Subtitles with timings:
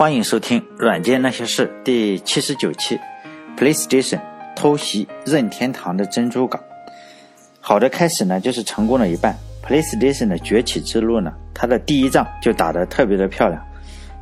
[0.00, 2.98] 欢迎收听《软件那些事》第七十九期
[3.58, 4.18] ，PlayStation
[4.56, 6.58] 偷袭任天堂的珍珠港。
[7.60, 9.36] 好的开始呢，就是成功了一半。
[9.62, 13.62] PlayStation 的崛起之路呢，它的第一仗就打得特别的漂亮。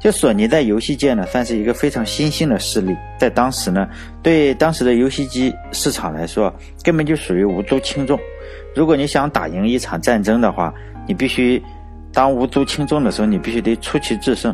[0.00, 3.88] 就索尼在游戏界呢，算是一个非常新兴的势力，在当时呢，
[4.20, 8.18] 对当时的游戏机市场来说，根本就属于无足轻重。
[8.74, 10.74] 如果你想打赢一场战争的话，
[11.06, 11.62] 你必须
[12.12, 14.52] 当无足轻重的时候，你必须得出奇制胜。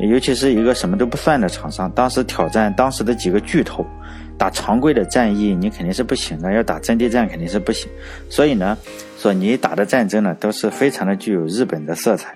[0.00, 3.86] 尤其是一个什么都不算的厂商，当时挑战当时的几个巨头，
[4.36, 7.88] 打常规的战役你肯定是不行的，要打阵地战肯定是不行。
[8.28, 8.76] 所以呢，
[9.16, 12.34] 索尼打的战争呢都是非常的具有日本的色彩。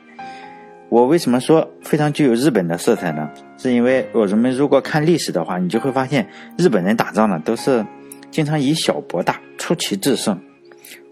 [0.88, 3.28] 我为什么说非常具有日本的色彩呢？
[3.58, 7.84] 是因为我们如果看历史的话，你就会发现日本人打仗呢都是
[8.30, 10.40] 经常以小博大，出奇制胜，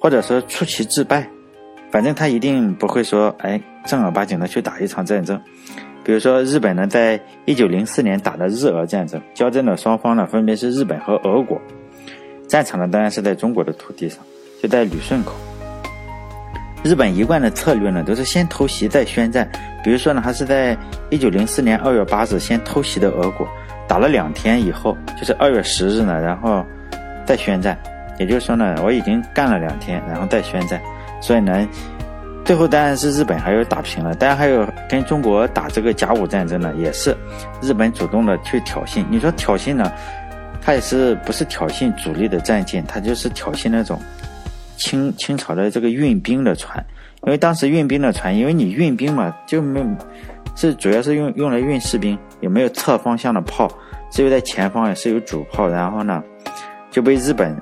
[0.01, 1.29] 或者说出奇制败，
[1.91, 5.39] 反正他一定不会说哎正儿八经的去打一场战争。
[6.07, 11.61] 比如说，日本呢，在一九零四年打的日俄战争，交战的双方呢，分别是日本和俄国，
[12.47, 14.21] 战场呢，当然是在中国的土地上，
[14.63, 15.33] 就在旅顺口。
[16.85, 19.51] 日本一贯的策略呢，都是先偷袭再宣战。
[19.83, 20.79] 比如说呢，还是在
[21.11, 23.45] 一九零四年二月八日先偷袭的俄国，
[23.89, 26.65] 打了两天以后，就是二月十日呢，然后
[27.27, 27.77] 再宣战。
[28.17, 30.81] 也就是说呢，我已经干了两天，然后再宣战。
[31.21, 31.67] 所以呢。
[32.47, 37.15] 最后当然是日本还有打平了，当然还有跟中国打这个甲午战争呢，也是
[37.61, 39.05] 日本主动的去挑衅。
[39.11, 39.91] 你说挑衅呢，
[40.63, 44.01] 他也是不是挑衅主力的战舰，他就是挑衅那种
[44.77, 46.79] 清清朝的这个运兵的船，
[47.25, 49.85] 因为当时运兵的船，因为你运兵嘛，就没
[50.55, 53.69] 是主要是用用来运士兵，也没有侧方向的炮，
[54.09, 56.23] 只有在前方也是有主炮，然后呢
[56.93, 57.59] 就被日本。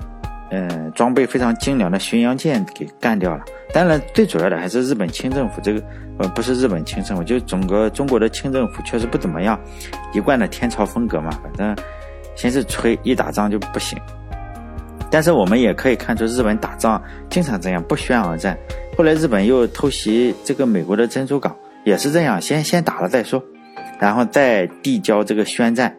[0.51, 3.43] 嗯，装备非常精良的巡洋舰给干掉了。
[3.73, 5.81] 当然，最主要的还是日本清政府这个，
[6.19, 9.59] 呃，不是日本清政府，就整个中国的清政府确实不怎么样，
[10.13, 11.31] 一贯的天朝风格嘛。
[11.43, 11.75] 反正
[12.35, 13.99] 先是吹，一打仗就不行。
[15.09, 18.57] 但是我们也可以看出，日本打仗经常这样不宣而战。
[18.97, 23.43] 后来日本又偷袭这个美国的珍珠港，也是这样，先先打了再说，
[23.99, 25.93] 然后再递交这个宣战。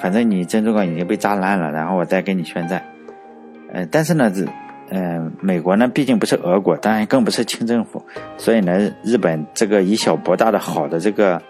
[0.00, 2.82] 反正你珍珠港已经被炸烂了，然后我再跟你宣战。
[3.76, 4.42] 呃，但是呢，这，
[4.88, 8.02] 呃，美国呢，毕竟不是俄国，当然更不是清政府，
[8.38, 11.42] 所以呢，日本这个以小博大的好的这个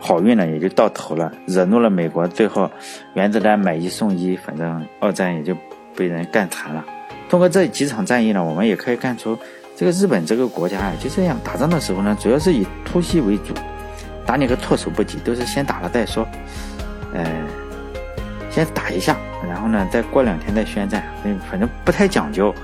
[0.00, 2.68] 好运呢，也就到头了，惹怒了美国，最后
[3.14, 5.56] 原子弹买一送一，反正二战也就
[5.94, 6.84] 被人干残了。
[7.30, 9.38] 通过这几场战役呢，我们也可以看出，
[9.76, 13.54] 这个日本这个国家啊，就这样打仗的时候呢，主要是以突袭为主，
[14.26, 16.26] 打你个措手不及，都是先打了再说，
[17.14, 17.24] 呃，
[18.50, 19.16] 先打一下。
[19.48, 21.02] 然后呢，再过两天再宣战，
[21.50, 22.54] 反正不太讲究，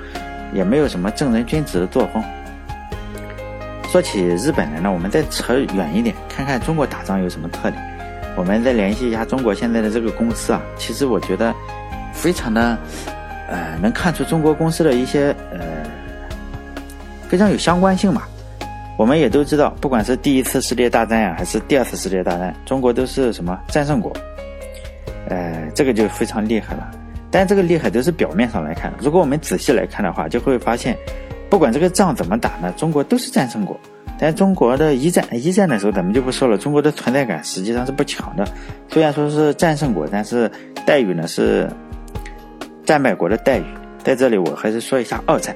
[0.52, 2.22] 也没有什么正人君子的作风。
[3.90, 7.82] 说起日本人呢，我们再扯远一点，看看中国打仗有什么特点。
[8.36, 11.54] 我们再联系一下中国现在的这个公司啊，其实我觉得
[12.12, 12.78] 非常的，
[13.48, 15.58] 呃，能看出中国公司的一些呃
[17.28, 18.28] 非常有相关性吧。
[18.96, 24.12] 我们也都知道，不管是第一次世界大战呀，还是第二次世界大战，中国都是什么战胜国。
[25.28, 26.90] 呃，这个就非常厉害了，
[27.30, 28.92] 但这个厉害都是表面上来看。
[28.98, 30.96] 如果我们仔细来看的话，就会发现，
[31.50, 33.78] 不管这个仗怎么打呢，中国都是战胜国。
[34.20, 38.44] 但中国的一战一战的时候，咱们就不说了，中国的存在感实际上是不强的。
[38.88, 40.50] 虽然说是战胜国，但是
[40.86, 41.70] 待遇呢是
[42.84, 43.64] 战败国的待遇。
[44.02, 45.54] 在这里，我还是说一下二战，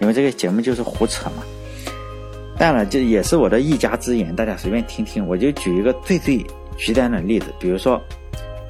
[0.00, 1.42] 因为这个节目就是胡扯嘛。
[2.58, 5.26] 当然，这也是我的一家之言，大家随便听听。
[5.26, 6.46] 我就举一个最最
[6.78, 8.00] 极端的例子，比如说。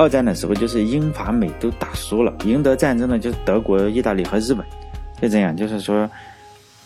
[0.01, 4.65] 二战的时候，就是英法美都打输了，赢得战争的就是德国、意大利和日本，
[5.21, 6.09] 就这样，就是说，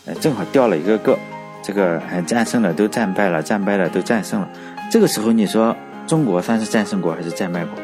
[0.05, 1.17] 呃，正好掉了一个个，
[1.63, 4.49] 这个战胜了都战败了，战败了都战胜了。
[4.91, 5.77] 这个时候，你说
[6.09, 7.81] 中国算是战胜国还是战败国？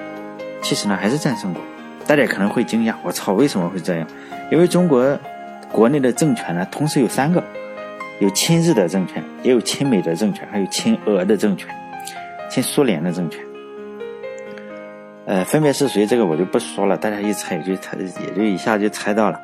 [0.62, 1.62] 其实呢，还是战胜国。
[2.08, 4.08] 大家可能会惊讶，我操，为什么会这样？
[4.50, 5.16] 因为中国
[5.70, 7.40] 国内的政权呢，同时有三个，
[8.18, 11.72] 有亲日的政权，也有亲美的政权，还有亲俄的政权，
[12.50, 13.40] 亲苏联的政权。
[15.30, 16.04] 呃，分别是谁？
[16.04, 19.40] 这个我就不说了，大家一猜也就猜，也就一下就猜到了。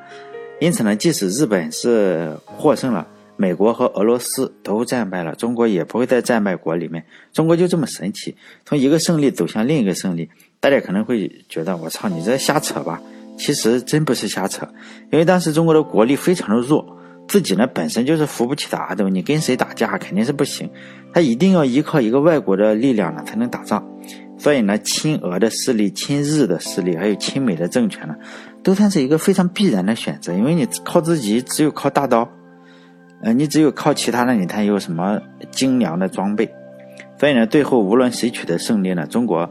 [0.59, 3.07] 因此呢，即使日本是获胜了，
[3.37, 7.05] 美国和俄罗斯都战败了，中国也不会在战败国里面。
[7.33, 10.29] 中国就这么神奇，从一个胜利走向另一个胜利。
[10.59, 13.01] 大家可能会觉得，我操，你这瞎扯吧？
[13.39, 14.67] 其实真不是瞎扯，
[15.13, 16.85] 因为当时中国的国力非常的弱，
[17.29, 20.69] 自己呢本身就是扶不起的阿斗，你跟谁打架肯定是不行，
[21.13, 23.89] 他一定要依靠一个外国的力量呢才能打仗。
[24.39, 28.15] 所以呢，亲俄的势力、亲日的势力，还有亲美的政权呢，
[28.63, 30.33] 都算是一个非常必然的选择。
[30.35, 32.29] 因为你靠自己，只有靠大刀，
[33.23, 36.49] 呃，你只有靠其他的，你才有什么精良的装备。
[37.19, 39.51] 所以呢，最后无论谁取得胜利呢，中国，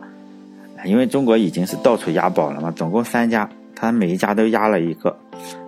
[0.86, 5.18] 因为中国已经是到处押宝了嘛，总共三家，他每一家都押了一个。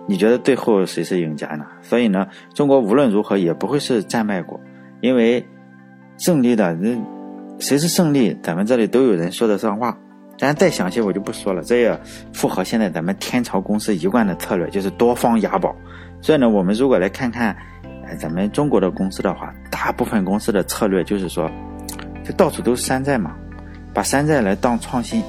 [0.06, 1.66] 你觉得最后谁是赢家呢？
[1.82, 4.58] 所以呢，中国无论如何也不会是战败国，
[5.00, 5.44] 因为
[6.18, 7.04] 胜利的人
[7.58, 9.96] 谁是胜利，咱们这里都有人说得上话。
[10.38, 12.00] 但再详细我就不说了，这也
[12.32, 15.74] 符合现在咱们天朝公司一贯的策略，就是多方押宝。
[16.20, 17.56] 所以呢，我们如果来看看，
[18.18, 21.50] 咱们中国的公司的话，大部分公司的策略就是说。
[22.24, 23.34] 就到处都是山寨嘛，
[23.94, 25.22] 把山寨来当创新。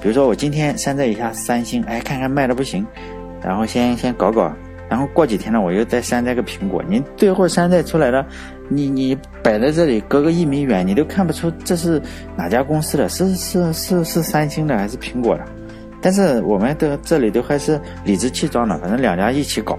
[0.00, 2.84] 比如说我今天山寨一下三星，哎，看看卖的不行，
[3.40, 4.52] 然后先先搞搞，
[4.90, 6.82] 然后过几天呢，我又再山寨个苹果。
[6.88, 8.26] 你最后山寨出来的，
[8.68, 12.02] 你你摆在这里隔个一米远，你都看不出这是
[12.36, 15.44] 哪家公司的，是是是是三星的还是苹果的。
[16.02, 19.78] 但是我们的这里都还是理直气壮的，反正两家一起搞，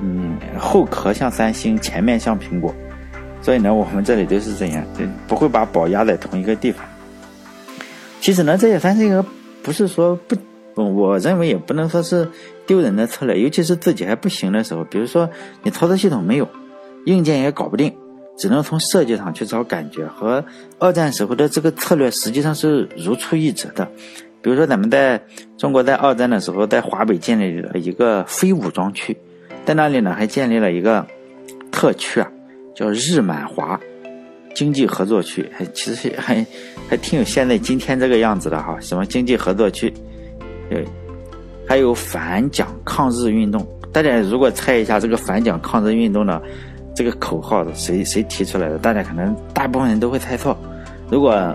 [0.00, 2.74] 嗯，后壳像三星，前面像苹果。
[3.42, 6.84] 所以呢，我们这里都是这样，就不会把宝压在同一个地方。
[8.20, 9.24] 其实呢，这也算是一个
[9.62, 12.28] 不是说不，我认为也不能说是
[12.66, 13.40] 丢人的策略。
[13.40, 15.30] 尤其是自己还不行的时候，比如说
[15.62, 16.48] 你操作系统没有，
[17.04, 17.94] 硬件也搞不定，
[18.36, 20.06] 只能从设计上去找感觉。
[20.06, 20.44] 和
[20.78, 23.88] 二战时候的这个策略实际上是如出一辙的。
[24.42, 25.22] 比如说，咱们在
[25.58, 29.16] 中国在二战的时候，在华北建立了一个非武装区，
[29.64, 31.06] 在那里呢还建立了一个
[31.72, 32.30] 特区啊。
[32.76, 33.80] 叫日满华
[34.54, 36.46] 经济合作区，还其实还
[36.90, 38.78] 还挺有现在今天这个样子的哈。
[38.80, 39.90] 什么经济合作区，
[40.68, 40.84] 对，
[41.66, 43.66] 还有反蒋抗日运动。
[43.92, 46.40] 大家如果猜一下这个反蒋抗日运动的
[46.94, 50.56] 这个口号谁谁提出来的，大家可能大部分人都会猜错。
[51.10, 51.54] 如果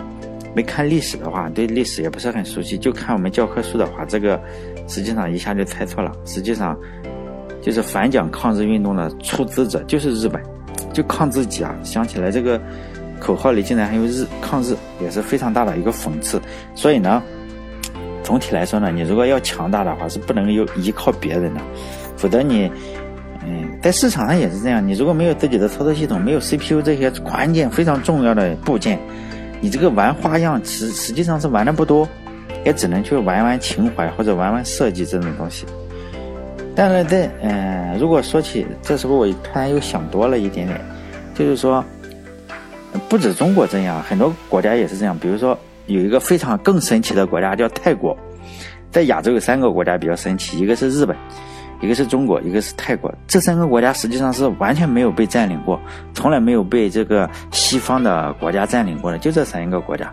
[0.53, 4.41] 没看历史的话，对历史也不是很熟悉，就看我们教科书的话，这个
[4.87, 6.11] 实际上一下就猜错了。
[6.25, 6.77] 实际上
[7.61, 10.41] 就是反蒋抗日运动的出资者就是日本。
[10.93, 11.73] 就抗自己啊！
[11.83, 12.59] 想起来这个
[13.17, 16.41] 口号里竟然还有日抗日，也是非常大的一个讽刺。
[16.75, 17.23] 所以呢，
[18.23, 21.61] 总体来说呢，你如果要强大的话，是不能有依靠别人的，
[22.15, 22.71] 否则你，
[23.45, 24.85] 嗯，在市场上也是这样。
[24.85, 28.99] 你如果没有自己的操作系统，没有 CPU 这些关键非常重要的部件，
[29.59, 32.07] 你这个玩花样，实实际上是玩的不多，
[32.63, 35.65] 也只能去玩玩情怀或者玩玩设计这种东西。
[36.75, 40.79] 但是在嗯，如果说起这时候，我突然又想多了一点点，
[41.35, 41.83] 就是说，
[43.09, 45.17] 不止中国这样，很多国家也是这样。
[45.17, 45.57] 比如说，
[45.87, 48.17] 有一个非常更神奇的国家叫泰国，
[48.91, 51.15] 在亚洲有三个国家比较神奇，一个是日本，
[51.81, 53.13] 一个是中国，一个是泰国。
[53.27, 55.79] 这三个国家实际上是完全没有被占领过，
[56.13, 60.11] 从来没有被这个西方的国家占领过的，就这三个国家。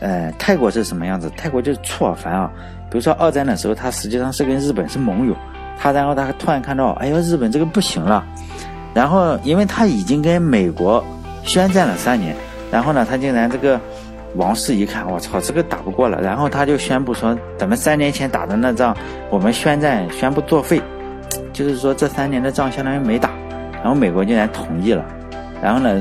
[0.00, 1.30] 呃，泰国是什么样子？
[1.36, 2.50] 泰国就是出尔反尔。
[2.90, 5.36] 比如说二战的时候，他实际上是跟日本是盟友。
[5.78, 8.22] 他然后他突然看到，哎呦，日本这个不行了，
[8.92, 11.02] 然后因为他已经跟美国
[11.42, 12.36] 宣战了三年，
[12.70, 13.80] 然后呢，他竟然这个
[14.36, 18.96] 王室一看，我操，这个打不过了，然后他就宣布说，咱们三年前打的那仗，
[19.28, 20.80] 我们宣战宣布作废，
[21.52, 23.30] 就是说这三年的仗相当于没打，
[23.82, 25.04] 然后美国竟然同意了，
[25.62, 26.00] 然后呢，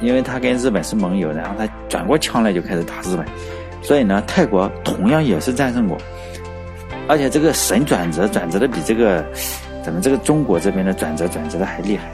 [0.00, 3.24] 因为他跟日本是盟友，然后他转过枪来就开始打日本，
[3.82, 5.96] 所以呢，泰国同样也是战胜国。
[7.06, 9.24] 而且这个神转折转折的比这个
[9.84, 12.04] 咱们这个中国这边的转折转折的还厉害。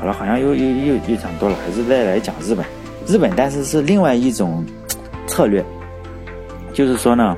[0.00, 2.64] 好了，好像又又又又讲多了，还是再来讲日本。
[3.06, 4.64] 日本但是是另外一种
[5.32, 5.64] 策略，
[6.74, 7.34] 就是说呢，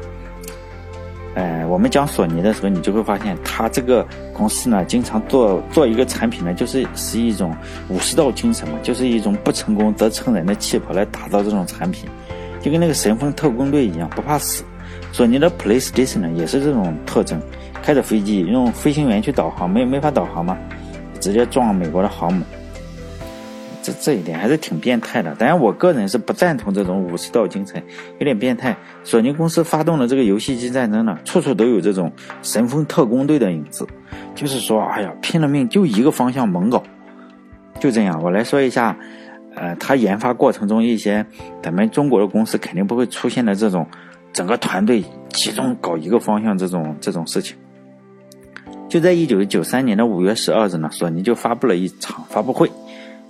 [1.36, 7.56] 呃，我们讲索尼的时候，你就会发现，它这个公司呢，经常做做一个产品呢，就是是一种
[7.88, 12.10] 武士道精神嘛，就是一种不成功则成仁的气魄来打造这种产品，
[12.60, 14.64] 就跟那个神风特工队一样，不怕死。
[15.12, 17.40] 索尼的 PlayStation 呢，也是这种特征，
[17.80, 20.58] 开着飞机用飞行员去导航，没没法导航嘛？
[21.20, 22.44] 直接撞美国的航母，
[23.84, 25.34] 这这一点还是挺变态的。
[25.34, 27.82] 当然，我个人是不赞同这种武士道精神，
[28.18, 28.74] 有点变态。
[29.04, 32.10] 索尼公司发动的这个游戏机战争呢，处处都有这种
[32.42, 33.86] 神风特工队的影子，
[34.34, 36.82] 就是说，哎呀，拼了命就一个方向猛搞，
[37.78, 38.18] 就这样。
[38.22, 38.96] 我来说一下，
[39.54, 41.26] 呃，他研发过程中一些
[41.62, 43.86] 咱们中国的公司肯定不会出现的这种。
[44.32, 47.56] 整个团队集中搞一个方向，这种这种事情，
[48.88, 52.68] 就在一九九三年的五月十二日呢，索尼就发布了一场发布会，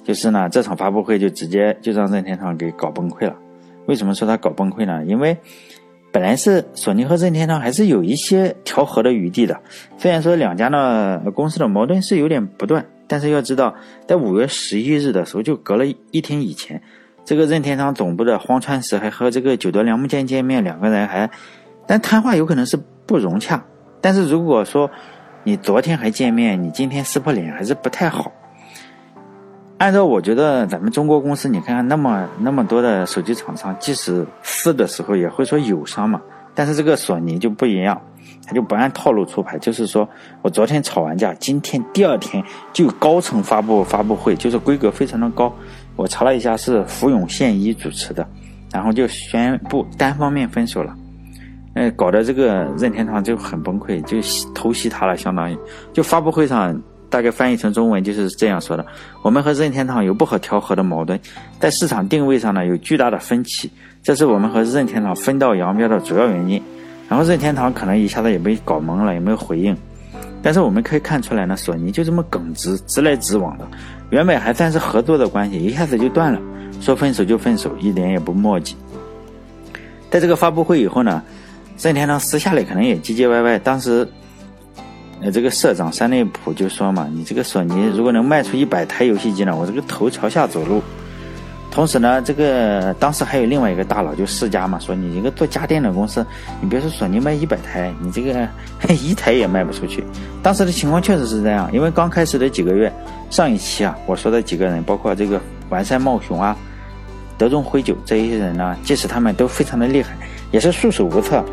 [0.04, 3.34] 就是呢，这场发布会就直接就让任天堂给搞崩溃了。
[3.87, 5.04] 为什么说他搞崩溃呢？
[5.04, 5.37] 因为
[6.12, 9.58] 本来是索尼和任天堂还是有一些调和的余地的，
[9.99, 13.75] 虽然说两家呢公司的矛盾是有点不断，但是要知道，
[14.06, 16.80] 在五月十一日的时候，就隔了一天以前。
[17.25, 21.28] 这个任天堂总部的荒川石还和这个久德良木健见面，两个人还，
[21.87, 23.64] 但谈话有可能是不融洽。
[24.02, 24.90] 但是如果说
[25.42, 28.30] 你昨天还见面，你今天撕破脸还是不太好。
[29.78, 36.21] 按照我觉得，咱们中国公司，你看看那么那么多的手机厂商，即使是的时候也会说友商嘛。
[36.54, 38.00] 但是这个索尼就不一样，
[38.47, 40.09] 他就不按套路出牌，就是说
[40.43, 45.52] 我昨天吵完架，今天第二天就高层发布发布会，就是规格非常的高。
[45.97, 48.25] 我查了一下，是福永宪一主持的，
[48.73, 50.95] 然后就宣布单方面分手了。
[51.75, 54.16] 呃，搞得这个任天堂就很崩溃，就
[54.54, 55.59] 偷袭他了，相当于
[55.93, 56.81] 就发布会上。
[57.14, 58.85] 大概翻译成中文就是这样说的：
[59.23, 61.16] 我们和任天堂有不可调和的矛盾，
[61.61, 63.71] 在市场定位上呢有巨大的分歧，
[64.02, 66.61] 这是我们和任天堂分道扬镳的主要原因。
[67.09, 69.76] 然后任天堂可能一下子也被搞懵了，也没有回应。
[70.42, 73.68] 但是我们可以看出来呢，索尼就这么耿直，直来直往的。
[74.11, 76.40] 原本还算是合作的关系，一下子就断了，
[76.80, 78.75] 说分手就分手，一点也不墨迹。
[80.11, 81.23] 在这个发布会以后呢，
[81.80, 84.04] 任天堂私下里可能也唧唧歪歪，当时。
[85.21, 90.83] 呃，这个社长山内普就说嘛，你这个索尼如果能卖出一百台游戏机呢，我这个头朝下走路。
[91.71, 96.25] 同时呢，这个当时还有另外一个大佬就世家嘛，说你一个做家电的公司，
[96.61, 98.49] 你别说索尼卖一百台，你这个
[98.94, 100.04] 一台也卖不出去。
[100.40, 102.92] 当时的情况确实是这样，因为刚开始的几个月，
[103.28, 106.56] 上一期啊，我说的几个人，包括这个完善茂雄啊、
[107.37, 110.16] 德众辉久这一些人呢，即使他们都非常的厉害，
[110.52, 111.44] 也是束手无策。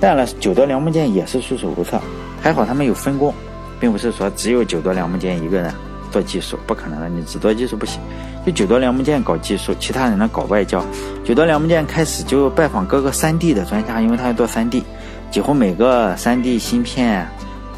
[0.00, 1.98] 当然了，九德良木剑也是束手无策。
[2.42, 3.32] 还好他们有分工，
[3.78, 5.72] 并不是说只有九多良木剑一个人
[6.10, 8.00] 做技术，不可能的，你只做技术不行。
[8.44, 10.84] 就九多良木剑搞技术，其他人呢搞外交。
[11.22, 14.82] 九多良木剑开始就拜访各个三 D 的专家，因为他要做三 D，
[15.30, 17.24] 几乎每个三 D 芯片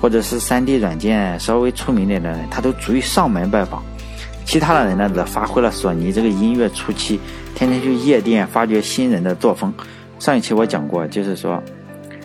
[0.01, 3.83] 或者是三 D 软件稍微出名点的人，他都逐一上门拜访。
[4.47, 7.21] 其他的人呢，则发挥了索尼这个音乐初期
[7.55, 9.71] 天天去夜店发掘新人的作风。
[10.19, 11.63] 上一期我讲过，就是说。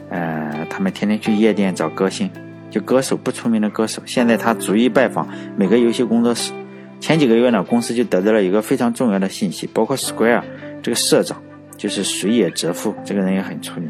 [0.09, 2.29] 呃，他们天天去夜店找歌星，
[2.69, 4.01] 就歌手不出名的歌手。
[4.05, 6.51] 现在他逐一拜访每个游戏工作室。
[6.99, 10.43] 前几个月呢，公司就得到了一个非常重要的信息，包括 Square
[10.81, 11.41] 这个社长
[11.77, 13.89] 就是水野哲夫，这个人也很出名。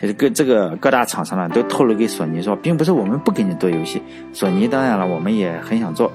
[0.00, 6.10] 就是各这个各大厂商呢都透露给索尼说，并不是我们不给你做游戏，索尼当然了，我们也很想做，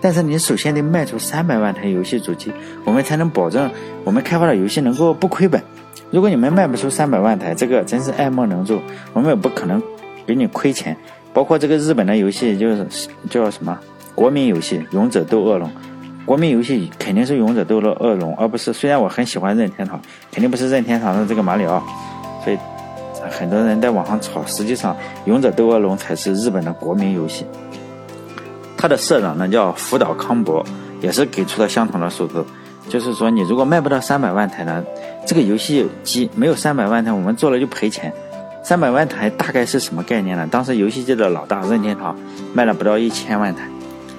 [0.00, 2.52] 但是你首先得卖出三百万台游戏主机，
[2.84, 3.70] 我们才能保证
[4.04, 5.62] 我们开发的游戏能够不亏本。
[6.10, 8.80] 如果你们卖不出三百万台，这个真是爱莫能助，
[9.12, 9.80] 我们也不可能
[10.26, 10.96] 给你亏钱。
[11.32, 13.78] 包括这个日本的游戏，就是叫什么
[14.14, 15.68] 国民游戏《勇者斗恶龙》，
[16.24, 18.72] 国民游戏肯定是《勇者斗恶龙》，而不是。
[18.72, 20.00] 虽然我很喜欢任天堂，
[20.32, 21.80] 肯定不是任天堂的这个马里奥。
[22.42, 22.58] 所以
[23.30, 24.92] 很多人在网上吵，实际上
[25.26, 27.46] 《勇者斗恶龙》才是日本的国民游戏。
[28.76, 30.64] 他的社长呢叫福岛康博，
[31.00, 32.44] 也是给出了相同的数字。
[32.88, 34.84] 就是说，你如果卖不到三百万台呢，
[35.26, 38.12] 这个游戏机没有三百万台，我们做了就赔钱。
[38.62, 40.46] 三百万台大概是什么概念呢？
[40.50, 42.16] 当时游戏界的老大任天堂
[42.52, 43.62] 卖了不到一千万台，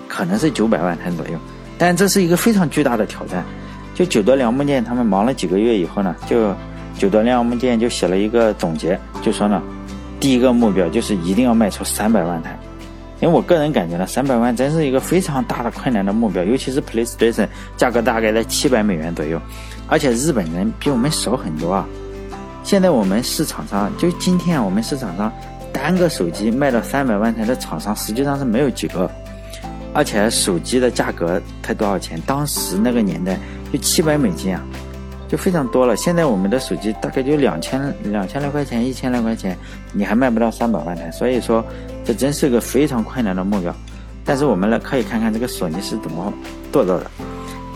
[0.08, 1.38] 可能是九百万台左右。
[1.78, 3.44] 但这是一个非常巨大的挑战。
[3.94, 6.56] 就九德良木剑他们忙了几个月以后呢，就
[6.98, 9.62] 九德良木剑就写了一个总结，就说呢，
[10.20, 12.58] 第一个目标就是一定要卖出三百万台。
[13.20, 19.40] 因为我个人感觉呢，三百万真是一个非常大的困难的目标，尤其是 PlayStation 价格大概在七百美元左右，
[19.92, 21.86] 而且日本人比我们少很多啊。
[22.64, 25.30] 现在我们市场上，就今天我们市场上
[25.74, 29.12] 单个手机卖到三百万台的厂商实际上是没有几个，
[29.94, 32.18] 而且手机的价格才多少钱？
[32.26, 33.38] 当时那个年代
[33.74, 34.64] 就七百美金啊。
[35.28, 35.96] 就非常多了。
[35.96, 39.58] 现在我们的手机大概就两千两千来块钱，一千来块钱，
[39.94, 41.10] 你还卖不到三百万台。
[41.10, 41.64] 所以说，
[42.04, 43.74] 这真是个非常困难的目标。
[44.26, 46.34] 但是我们来可以看看这个索尼是怎么
[46.72, 47.10] 做到的。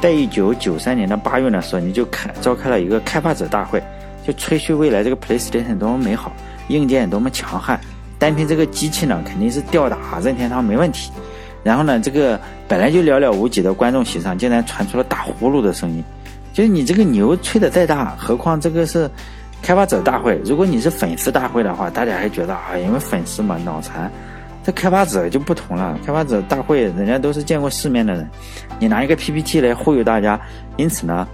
[0.05, 3.81] 在一九九三年的八月呢，索尼就开召开了一个开发者大会，
[4.23, 6.31] 就吹嘘未来这个 PlayStation 多么美好，
[6.67, 7.79] 硬件多么强悍，
[8.19, 11.11] 单凭这个机器呢，肯定是吊打任天堂没问题。
[11.63, 16.03] 然后呢，这个本来就寥寥无几的观众席上，竟然传出了打呼噜的声音。
[16.53, 19.09] 就是你这个牛吹得再大，何况这个是
[19.59, 20.39] 开发者大会。
[20.45, 24.11] 如果你是粉丝大会的话，大家还觉得啊，因为粉丝嘛脑残。
[24.65, 28.27] 这开发者就不同了，开发者大会人家都是见过世面的人，
[28.79, 30.41] 你拿一个 PPT 来忽悠大家，
[30.75, 31.27] 因此呢，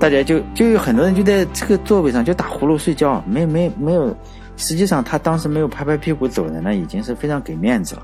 [0.00, 4.16] 大家就就有很多人就在这个座位上就打呼噜睡觉，没没没有。
[4.56, 8.02] 实际上他当时没有拍拍屁股走人呢，已经是非常给面子了。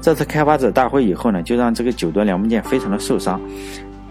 [0.00, 3.40] 这次开发者大会以后呢，就让这个九德良木剑非常的受伤。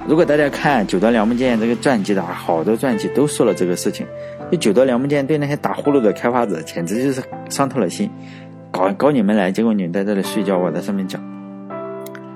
[0.07, 4.05] 如果大家看九德良木剑这个传记的话，好多传记都说了这个事情。
[4.51, 8.11] 就九德良木剑对那些打呼噜的开发者，简直就是伤透了心。
[8.75, 11.21] 搞搞你们来，结果你们在这里睡觉，我在上面讲。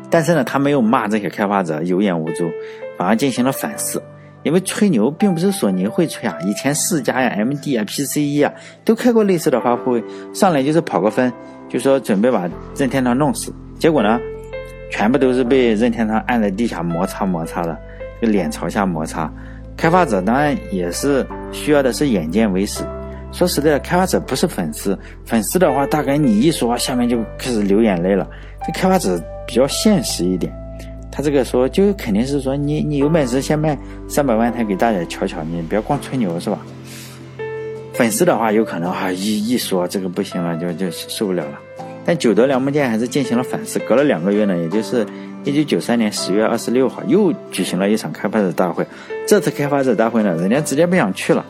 [0.09, 2.49] 但是呢，他没有骂这些开发者有眼无珠，
[2.97, 4.01] 反而进行了反思。
[4.43, 8.53] 因为吹牛并不是索尼会吹啊，以前世嘉呀、MD 啊、PCE 啊
[8.85, 10.03] 都开过类似的发布会，
[10.33, 11.29] 上来就是跑个分，
[11.67, 13.53] 就说准备把任天堂弄死。
[13.77, 14.17] 结果呢？
[14.89, 17.77] 全部都是被任天堂按在地下摩擦摩擦的，
[18.21, 19.29] 就脸朝下摩擦。
[19.75, 22.83] 开发者当然也是需要的是眼见为实。
[23.31, 28.27] 说实在的，开发者不是粉丝，粉丝的话大概你一说，下面就开始流眼泪了。
[28.65, 30.53] 这开发者比较现实一点，
[31.11, 36.59] 他这个说就肯定是说你你有本事先卖三百万台给大家瞧瞧，你不要光吹牛是吧？
[37.93, 41.59] 粉丝的话有可能哈一一说这个不行了，就就受不了了。
[42.05, 45.05] 但久德良木店还是进行了反思，隔了两个月呢，也就是
[45.45, 48.85] 一九九三年十月二十六号，又举行了一场开发者大会。
[49.25, 51.45] 这次开发者大会呢，人家直接不想去了，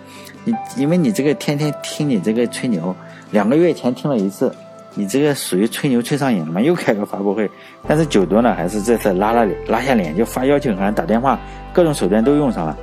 [0.45, 2.95] 你因为你这个天天听你这个吹牛，
[3.31, 4.53] 两个月前听了一次，
[4.93, 7.49] 你这个属于吹牛吹上瘾了嘛，又开个发布会。
[7.87, 11.39] 但是久德呢，还是这次拉了拉下脸，就发邀请函、打电话，
[11.73, 12.77] 各种手段都用上了，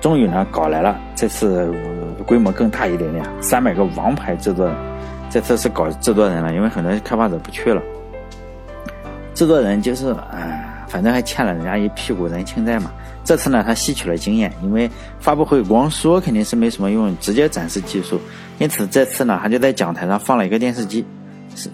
[0.00, 0.96] 终于呢搞来了。
[1.16, 1.74] 这次
[2.24, 4.76] 规模更大一点点，三百个王牌制作人。
[5.28, 7.82] 这次是搞制作人了，因为很多开发者不去了。
[9.36, 12.90] 制作人就是，哎，反正还欠了人家一屁股人情债嘛。
[13.22, 14.90] 这次呢，他吸取了经验，因为
[15.20, 18.18] 发布会光说肯定是没什么用，直接展示技术。
[18.58, 21.04] 因此这次呢，他就在讲台上放了一个电视机。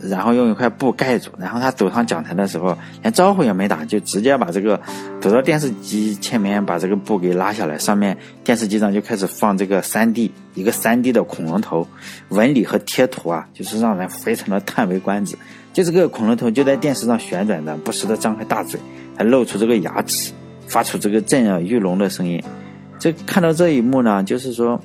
[0.01, 4.81] 然后用一块布盖住，然后他走上讲台的时候，连招呼也没打，就直接把这个
[5.21, 11.85] 走到电视机前面，把这个布给拉下来，上面电视机上就开始放这个三 D 一个三 D 的恐龙头
[12.29, 15.37] 纹理和贴图啊，就是让人非常的叹为观止。
[15.73, 18.79] 就这个恐龙头就在电视上旋转着，不时的张开大嘴，
[19.17, 20.33] 还露出这个牙齿，
[20.67, 22.43] 发出这个震耳欲聋的声音。
[22.99, 24.81] 这看到这一幕呢，就是说。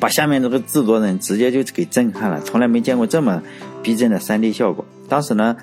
[0.00, 3.42] 把下面这个制作人直接就给震撼了，从来没见过这么
[3.82, 4.86] 逼真的 3D 效果。
[5.08, 5.56] 当时呢，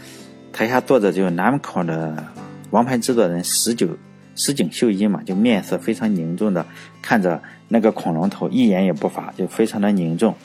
[0.52, 2.22] 台下坐着就 Namco 的
[2.70, 3.88] 王牌制作人十九
[4.36, 6.66] 石井秀一嘛，就面色非常凝重的
[7.02, 10.36] 看着那个恐龙头，一言也不发，就非常的凝重。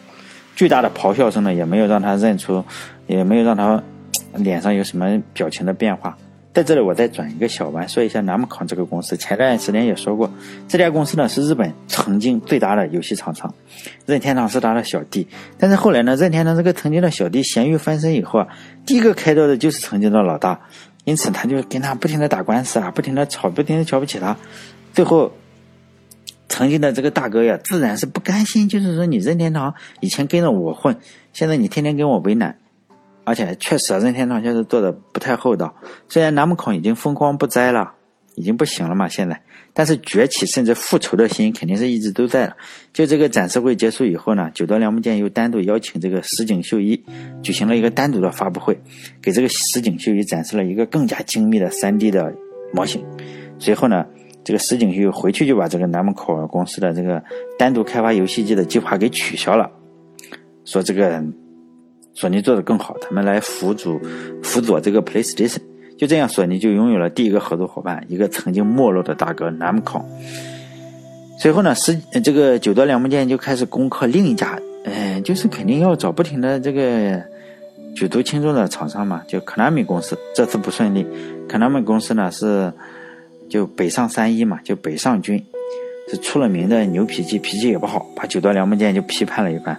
[0.55, 2.65] 巨大的咆哮声呢，也没有让他认出，
[3.07, 3.83] 也没有让他
[4.35, 6.17] 脸上有什么表情的变化。
[6.53, 9.17] 在这里，我再转一个小弯，说一下南木康这个公司。
[9.17, 10.29] 前段时间也说过，
[10.67, 13.55] 这家公司呢是日本曾经最大的游戏厂商，
[14.05, 15.29] 任天堂是他的小弟。
[15.59, 18.49] 但是后来呢，任天堂这个曾经的小弟咸鱼翻身以后啊，
[18.85, 20.61] 第一个开刀的就是曾经的老大，
[21.05, 24.37] 因此他就跟他不停的打官司啊，不停的吵，不停的瞧不起他。
[24.93, 25.33] 最后，
[26.51, 30.95] 曾经的这个大哥呀，自然是不甘心，就是说你任天堂以前跟着我混，
[31.33, 32.59] 现在你天天跟我为难。
[33.25, 35.75] 而且确实啊，任天堂现在做的不太厚道。
[36.09, 37.93] 虽然南木孔已经风光不再了，
[38.35, 39.41] 已经不行了嘛，现在，
[39.73, 42.57] 但是崛起甚至复仇的心肯定是一直都在的。
[42.93, 47.01] 就这个展示会结束以后呢，九德良木剑又单独邀请这个石井秀一
[47.43, 48.77] 举行了一个单独的发布会，
[49.23, 52.35] 给这个石井秀一展示了一个更加精密的 3D 的
[52.73, 53.05] 模型。
[53.61, 54.07] 随后呢，
[54.45, 57.23] 这个石井秀回去就把这个南木口公司的这个
[57.59, 59.71] 单独开发游戏机的计划给取消了，
[60.65, 61.23] 说这个。
[62.13, 63.99] 索尼做的更好，他们来辅助
[64.43, 65.61] 辅佐这个 PlayStation，
[65.97, 70.03] 就这样，索尼就拥有了第一个合作伙伴，一个曾经没落的大哥 Namco。
[71.39, 77.23] 随后呢，是这个九德良木剑就开始攻克另一家，嗯，就是肯定要找不停的这个
[77.95, 80.19] 举足轻重的厂商嘛，就 Konami 公司。
[80.35, 81.07] 这次不顺利
[81.49, 82.71] ，Konami 公司呢是
[83.51, 85.45] 就北上三一嘛，就北上军，
[86.09, 89.77] 是出了名的牛脾气，脾气也不好，把九段良木剑就批判了一番，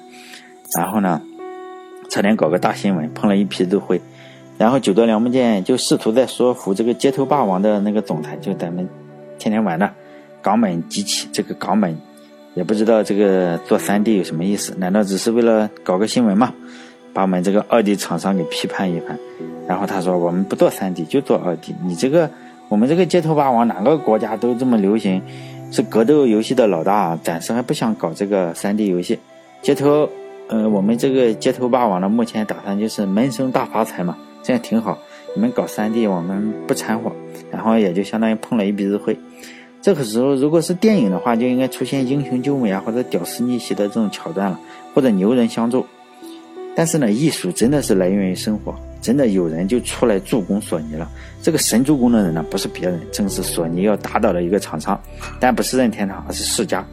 [0.77, 1.19] 然后呢。
[2.09, 4.01] 差点搞个大新闻，碰了一批都会。
[4.57, 8.85] 然后九段良木剑就试图在说服这个街头霸王的那个总裁，就咱们
[9.39, 9.89] 天天玩的
[10.41, 11.29] 港本机器。
[11.31, 11.97] 这个港本
[12.53, 14.75] 也不知道这个做三 D 有什么意思？
[14.77, 16.53] 难道只是为了搞个新闻吗？
[17.13, 19.17] 把我们这个二 D 厂商给批判一番。
[19.65, 21.73] 然后他说我们不做三 D，就做二 D。
[21.85, 22.29] 你这个
[22.71, 25.21] 我们这个街头霸王哪个国家都这么流行，
[25.73, 29.19] 是格斗游戏的老大，暂时还不想搞这个三 D 游戏，
[29.61, 30.07] 街头。
[30.47, 34.97] 呃，我们这个街头霸王呢，目前打算就是闷声大发财嘛，这样挺好。
[35.35, 37.11] 你们搞三 D，我们不掺和，
[37.51, 39.17] 然后也就相当于碰了一鼻子灰。
[39.81, 44.57] 这个时候，如果是电影的话，就应该出现英雄救美啊，或者屌丝逆袭的这种桥段了，
[44.93, 45.85] 或者牛人相助。
[46.73, 51.09] 但是呢，艺术真的是来源于生活，真的有人就出来助攻索尼了。
[51.41, 55.01] 这个神助攻的人呢，不是别人，正是索尼要打倒的一个厂商，
[55.39, 56.85] 但不是任天堂，而是世嘉。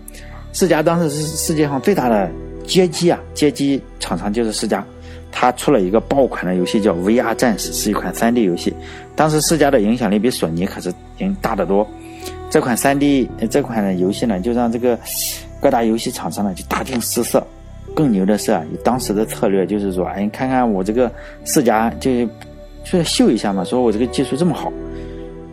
[0.53, 2.29] 世嘉当时是世界上最大的。
[2.67, 4.85] 街机啊，街机厂商就是世嘉，
[5.33, 8.75] 他出了一个爆款的游戏叫《VR 战士》，是一款 3D 游戏。
[9.17, 11.89] 当时世嘉的影响力比索尼可是经大得多。
[12.51, 14.99] 这款 3D 这款游戏呢，就让这个
[15.63, 17.43] 各大游戏厂商呢就大惊失色。
[17.99, 21.11] 更牛的是啊，当时的策略就是说，哎，你看看我这个
[21.45, 22.29] 世嘉，就是
[22.85, 24.73] 就秀一下嘛，说我这个技术这么好。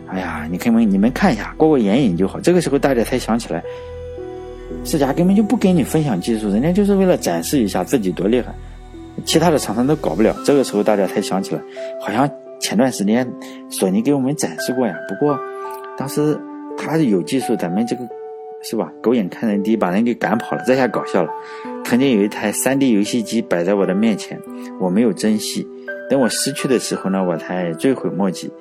[0.10, 2.40] 哎呀，你看们你们看一下，过过眼瘾就好。
[2.40, 3.64] 这个时候大家才想起来。
[4.84, 8.54] 世嘉根本就不跟你分享技术，人家就是为了展示一下自己多厉害，
[9.26, 10.36] 其他的厂商都搞不了。
[10.46, 11.62] 这个时候大家才想起来，
[12.00, 12.30] 好像
[12.60, 13.28] 前段时间
[13.72, 14.96] 索尼给我们展示过呀。
[15.10, 15.36] 不过
[15.98, 16.40] 当时
[16.78, 18.08] 他有技术，咱们这个
[18.62, 18.92] 是吧？
[19.02, 21.32] 狗眼看人低，把人给赶跑了，这下搞笑了。
[21.86, 24.42] 曾经有一台 3D 游戏机摆在我的面前，
[24.80, 25.66] 我没有珍惜。
[26.10, 28.52] 等我失去的时候呢，我才追悔莫及。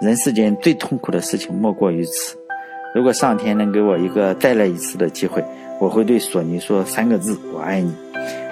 [0.00, 2.36] 人世间最痛苦的事情莫过于此。
[2.92, 5.42] 如果上天能给我一个再来一次的机会，
[5.80, 7.94] 我会对索尼说三个字：我爱你。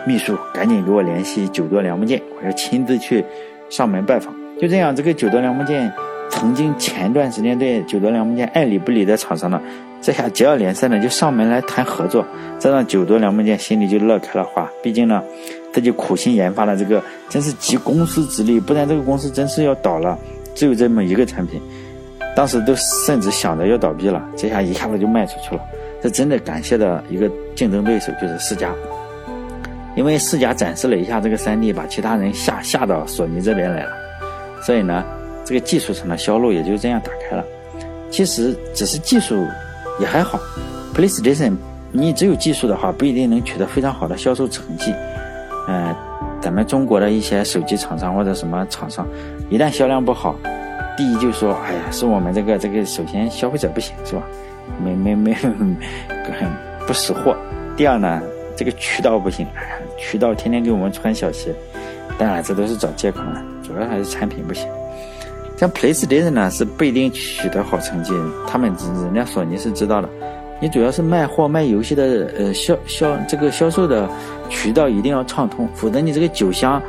[0.07, 3.25] 秘书，赶紧给我联系九多良木剑，我要亲自去
[3.69, 4.33] 上门拜访。
[4.61, 5.93] 就这样，这个九多良木剑
[6.31, 9.61] 曾经前段时间对九多良木剑爱理不理的厂商呢，
[10.03, 12.25] 这下接二连三的就上门来谈合作，
[12.59, 14.69] 这让九多良木店心里就乐开了花。
[14.83, 15.23] 毕竟呢，
[15.73, 20.19] 自己苦心研发的这个，真是集公司之力，不然这个公司真是要倒了。
[20.55, 21.61] 只有这么一个产品，
[22.35, 25.61] 当时都甚至想着要倒闭了，这下一下子就卖出去了。
[26.03, 28.73] 这真的感谢的一个竞争对手就是世嘉。
[29.97, 33.91] 因为世嘉展示了一下这个 3D，把其他人吓吓到索尼这边来了，
[34.63, 35.05] 所以呢，
[35.45, 37.45] 这个技术上的销路也就这样打开了。
[38.11, 39.47] 其实只是技术
[40.01, 40.41] 也还好
[40.95, 41.55] ，PlayStation，
[41.93, 44.95] 你只有技术的话，不一定能取得非常好的销售成绩。
[45.69, 45.95] 嗯，
[46.41, 49.07] 咱们中国的一些手机厂商或者什么厂商，
[49.51, 50.35] 一旦销量不好，
[50.97, 54.23] 第一就说，哎呀，是我们这个这个，首先消费者不行是吧？
[54.83, 55.37] 没没没，
[56.87, 57.37] 不识货。
[57.77, 58.21] 第二呢？
[58.57, 59.47] 这个渠道不行，
[59.97, 61.55] 渠道天天给我们穿小鞋，
[62.19, 64.69] 当然这都是找借口了，主要还是产品不行。
[65.61, 68.14] 像 PlayStation 呢是不一定取得好成绩，
[68.49, 70.09] 他们人家索尼是知道的，
[70.59, 74.09] 你主要是卖货卖游戏的，呃销销这个销售的
[74.49, 76.81] 渠道一定要畅通，否则你这个酒香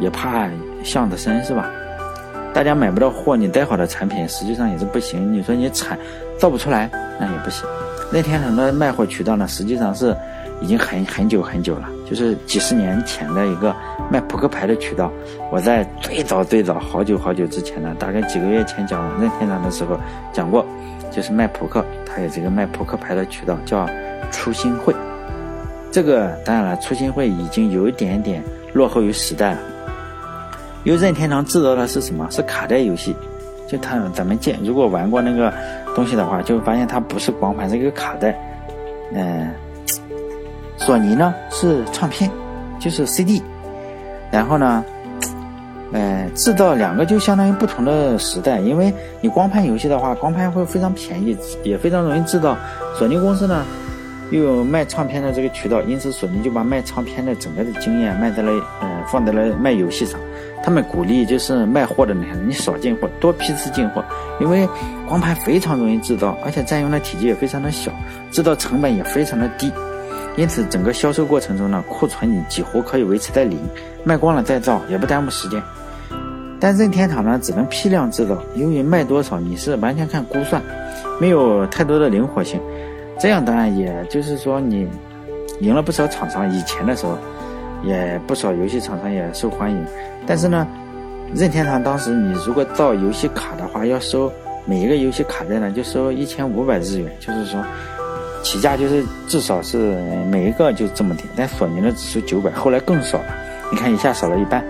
[0.00, 0.50] 也怕
[0.84, 1.70] 巷子深是吧？
[2.52, 5.32] 大家买不到货，你再好的产品实际上也是不行。
[5.32, 5.98] 你说你产
[6.38, 7.66] 造不出来，那也不行。
[8.12, 10.14] 那天很多卖货渠道呢，实际上是。
[10.62, 13.72] 已经很很久很久了，就是几十年前的一个
[14.10, 15.12] 卖扑克牌的渠道。
[15.52, 19.96] 我在最早最早好久好久之前呢，大概几个月前讲任天堂的时候
[20.32, 20.66] 讲过，
[21.12, 23.88] 就是卖扑克，它有这个卖扑克牌的渠道叫
[24.32, 24.92] 初心会。
[25.92, 28.42] 这个当然了，初心会已经有一点点
[28.72, 29.58] 落后于时代了。
[30.82, 32.26] 因为任天堂制造的是什么？
[32.30, 33.14] 是卡带游戏。
[33.68, 35.52] 就它咱们见如果玩过那个
[35.94, 38.36] 东西的话，就会发现它不是光盘，是一个卡带。
[39.14, 39.48] 嗯。
[40.80, 42.30] 索尼呢是唱片，
[42.78, 43.42] 就是 CD，
[44.30, 44.82] 然后呢，
[45.92, 52.56] 呃，制造两个就相当于不同的时代，因为你光盘游戏的话，光盘会非常便宜，也非常容易制造。
[52.98, 53.64] 索尼公司呢
[54.30, 60.18] 又有卖唱片的这个渠道，因此索尼就把卖唱片的整个的经验卖在了，呃，放在了卖游戏上。
[60.62, 64.02] 他们鼓励就是卖货的人，你少进货，多批次进货，
[64.40, 64.68] 因为
[65.06, 67.92] 光盘非常容易制造，而且占用的体积也非常的小，
[68.30, 69.70] 制造成本也非常的低。
[70.36, 73.58] 因此，整个销售过程中呢，库存你几乎可以维持在零，
[74.04, 75.62] 卖光了再造也不耽误时间。
[76.58, 80.62] 但任天堂呢，只能批量制造，由于卖多少你是完全看估算，
[81.20, 82.60] 没有太多的灵活性。
[83.18, 84.88] 这样当然也就是说你
[85.60, 86.50] 赢了不少厂商。
[86.54, 87.18] 以前的时候，
[87.82, 89.84] 也不少游戏厂商也受欢迎。
[90.26, 90.66] 但是呢，
[91.34, 94.32] 任天堂当时你如果造游戏卡的话，要收
[94.64, 97.62] 每一个游戏卡带呢，就收一千五百日元，就是说。
[98.42, 99.96] 起价就是至少是
[100.30, 103.24] 每一个就这么点，但索尼的只收九百，后来更少了，
[103.70, 104.64] 你看一下少了一半。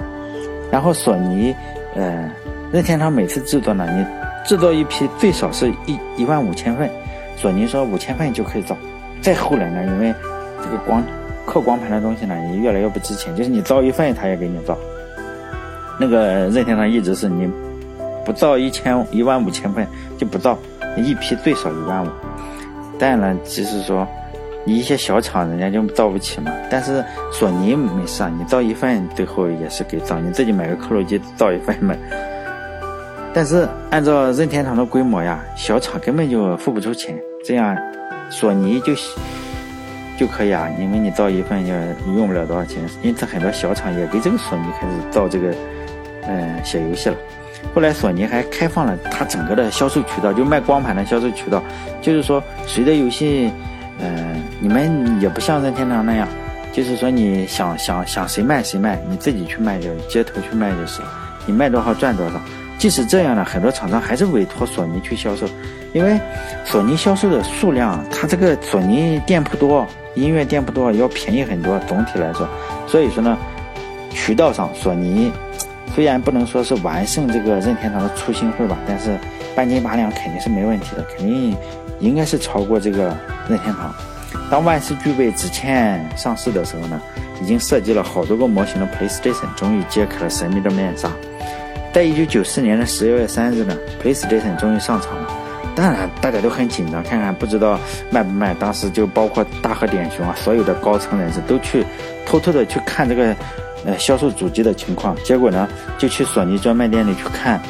[0.70, 1.54] 然后索尼，
[1.94, 2.30] 呃，
[2.72, 4.04] 任天堂每次制作呢，你
[4.48, 6.88] 制作一批最少是一一万五千份，
[7.36, 8.76] 索尼说五千份就可以造。
[9.20, 10.14] 再后来呢，因为
[10.62, 11.02] 这个光
[11.46, 14.76] 刻光盘的东西呢也越来越不值钱，就是你造一份他也给你造。
[15.98, 17.50] 那个任天堂一直是你
[18.24, 20.58] 不造一千一万五千份就不造，
[20.96, 22.08] 一批最少一万五。
[23.00, 24.06] 但呢，就，是说，
[24.64, 26.52] 你一些小厂人家就造不起嘛。
[26.70, 31.94] 但是索尼没事啊，你造一份最后也是给造，你自己买个刻录机造一份嘛。
[33.32, 37.74] 但是按照任天堂的规模呀，小厂根本就付不出钱，这样
[38.28, 38.92] 索尼就
[40.18, 41.72] 就可以啊，因为你造一份就
[42.12, 42.82] 用不了多少钱。
[43.02, 45.54] 因此很多小厂也给这个索尼开始造这个，
[46.26, 47.16] 嗯，写游戏了。
[47.74, 51.62] 后来索尼还开放了它整个的销售渠道，就卖光盘的销售渠道。
[52.02, 53.50] 就是说，谁的游戏，
[54.00, 56.26] 呃，你们也不像任天堂那样，
[56.72, 61.08] 就是说你想想想谁卖谁卖，你自己去卖就街头去卖就是了，
[61.46, 62.40] 你卖多少赚多少。
[62.76, 65.46] 即使这样呢，很多厂商还是委托索尼去销售，
[65.92, 66.18] 因为
[66.64, 71.78] 索尼销售的数量，它这个索尼店铺多，音乐店铺多，要便宜很多。
[71.80, 72.48] 总体来说，
[72.86, 73.38] 所以说呢，
[74.10, 75.30] 渠道上索尼。
[75.94, 79.18] 虽然不能说是完胜这个任天堂的初心会吧，但是
[79.54, 81.56] 半斤八两肯定是没问题的，肯定
[81.98, 83.16] 应该是超过这个
[83.48, 83.92] 任天堂。
[84.48, 87.00] 当万事俱备，只欠上市的时候呢，
[87.42, 91.10] 已经设计了好多个模型的 PlayStation 终于揭开了神秘的面纱。
[91.92, 95.28] 在一九九四年的十月三日呢，PlayStation 终于上场了。
[95.74, 97.78] 当然，大家都很紧张，看看不知道
[98.10, 98.54] 卖不卖。
[98.54, 101.84] 当时就包括大和点熊啊，所有的高层人士都去
[102.26, 103.34] 偷偷的去看这个
[103.84, 105.16] 呃销售主机的情况。
[105.24, 107.60] 结果呢，就去索尼专卖店里去看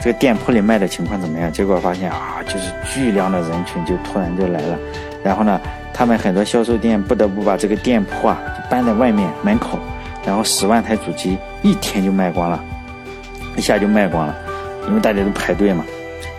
[0.00, 1.52] 这个店铺里卖的情况怎么样。
[1.52, 4.78] 结果发现啊，就是巨量的人群就突然就来了。
[5.22, 5.60] 然后呢，
[5.92, 9.78] 他们很多销售店不得不把这个店铺啊就搬在外面门口，
[10.24, 12.64] 然后十万台主机一天就卖光了。
[13.56, 14.34] 一下就卖光了，
[14.88, 15.84] 因为大家都排队嘛。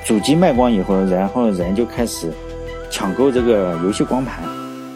[0.04, 2.32] 主机卖光以后，然后人就开始
[2.90, 4.40] 抢购这个游戏光盘，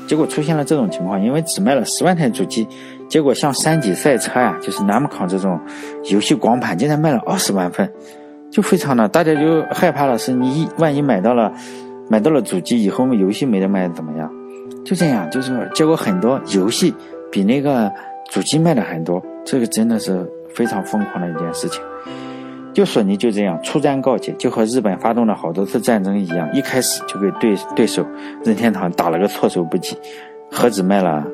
[0.07, 2.67] 结果出现了这种情况，因为只卖了十万台主机，
[3.15, 5.57] 结果像三级赛车呀，就是 Namco 这种
[6.11, 7.89] 游戏光盘，竟然卖了二十万份，
[8.51, 11.49] 就非常的，大家就害怕了，是你一万一买到了，
[12.09, 14.29] 买到了主机以后，游戏没得卖怎么样？
[14.83, 16.93] 就这样，就是结果很多游戏
[17.31, 17.89] 比那个
[18.29, 21.81] 主机卖的很多，这个真的是非常疯狂的一件事情。
[22.73, 28.05] 就索尼就这样出战告捷，就和日本发动了好多次战争一样，一开始就给对对手
[28.43, 29.95] 任天堂打了个措手不及，
[30.51, 31.25] 何止卖了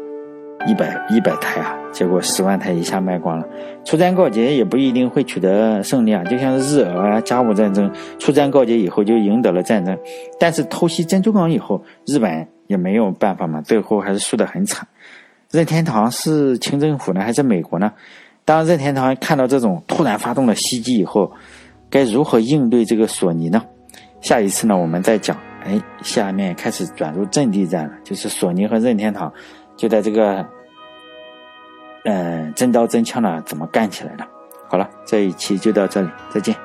[0.67, 3.45] 一百一百台啊，结果十万台一下卖光了。
[3.83, 9.97] 出战告捷也不一定会取得胜利啊，就像日俄啊甲午战争，出战告捷以后就赢得了战争，
[10.39, 14.87] 但是偷袭珍珠港以后，日本也没有办法嘛，最后还是输得很惨。
[15.49, 17.91] 任天堂是清政府呢，还是美国呢？
[18.45, 21.31] 当任天堂看到这种突然发动的袭击以后，
[21.89, 23.63] 该如何应对这个索尼呢？
[24.21, 25.35] 下一次呢，我们再讲。
[25.63, 29.31] 哎，下面开始转入阵地战了，就是索尼和任天堂
[29.81, 30.45] 就在这个，
[32.03, 34.23] 嗯，真刀真枪的怎么干起来的。
[34.69, 36.55] 好了，这一期就到这里，再见。